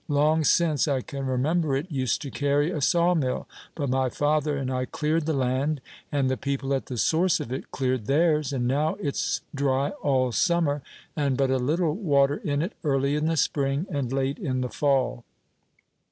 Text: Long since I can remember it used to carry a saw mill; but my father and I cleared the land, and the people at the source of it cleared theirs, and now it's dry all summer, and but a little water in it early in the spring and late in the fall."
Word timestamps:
Long 0.07 0.43
since 0.43 0.87
I 0.87 1.01
can 1.01 1.27
remember 1.27 1.75
it 1.75 1.91
used 1.91 2.23
to 2.23 2.31
carry 2.31 2.71
a 2.71 2.81
saw 2.81 3.13
mill; 3.13 3.47
but 3.75 3.87
my 3.91 4.09
father 4.09 4.57
and 4.57 4.71
I 4.71 4.85
cleared 4.85 5.27
the 5.27 5.33
land, 5.33 5.79
and 6.11 6.27
the 6.27 6.37
people 6.37 6.73
at 6.73 6.87
the 6.87 6.97
source 6.97 7.39
of 7.39 7.51
it 7.51 7.69
cleared 7.69 8.07
theirs, 8.07 8.51
and 8.51 8.67
now 8.67 8.95
it's 8.95 9.41
dry 9.53 9.91
all 10.01 10.31
summer, 10.31 10.81
and 11.15 11.37
but 11.37 11.51
a 11.51 11.57
little 11.57 11.93
water 11.93 12.37
in 12.43 12.63
it 12.63 12.73
early 12.83 13.13
in 13.15 13.27
the 13.27 13.37
spring 13.37 13.85
and 13.91 14.11
late 14.11 14.39
in 14.39 14.61
the 14.61 14.69
fall." 14.69 15.23